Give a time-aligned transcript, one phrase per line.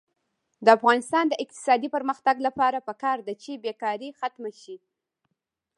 [0.65, 4.77] د افغانستان د اقتصادي پرمختګ لپاره پکار ده چې بېکاري ختمه شي.